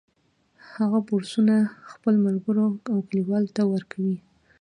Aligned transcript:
هغه 0.77 0.99
بورسونه 1.07 1.55
خپلو 1.91 2.17
ملګرو 2.27 2.65
او 2.91 2.97
کلیوالو 3.09 3.53
ته 3.55 3.63
ورکوي 3.73 4.17